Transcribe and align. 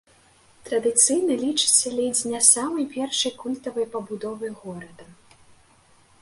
Традыцыйна 0.67 1.33
лічыцца 1.43 1.87
ледзь 1.99 2.21
не 2.31 2.39
самай 2.47 2.85
першай 2.95 3.31
культавай 3.45 3.85
пабудовай 3.93 4.51
горада. 4.65 5.05